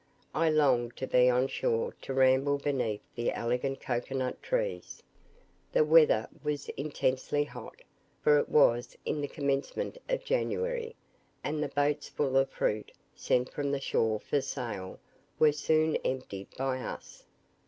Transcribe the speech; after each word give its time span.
I 0.33 0.49
longed 0.49 0.95
to 0.97 1.05
be 1.05 1.29
on 1.29 1.45
shore 1.47 1.93
to 2.01 2.11
ramble 2.11 2.57
beneath 2.57 3.03
the 3.13 3.31
elegant 3.33 3.79
cocoa 3.81 4.15
nut 4.15 4.41
trees. 4.41 5.03
The 5.71 5.85
weather 5.85 6.27
was 6.43 6.69
intensely 6.69 7.43
hot, 7.43 7.83
for 8.23 8.39
it 8.39 8.49
was 8.49 8.97
in 9.05 9.21
the 9.21 9.27
commencement 9.27 9.99
of 10.09 10.25
January; 10.25 10.95
and 11.43 11.61
the 11.61 11.67
boats 11.69 12.09
full 12.09 12.35
of 12.35 12.49
fruit, 12.49 12.91
sent 13.13 13.53
from 13.53 13.71
the 13.71 13.79
shore 13.79 14.19
for 14.19 14.41
sale, 14.41 14.97
were 15.37 15.51
soon 15.51 15.95
emptied 15.97 16.47
by 16.57 16.79
us. 16.79 17.23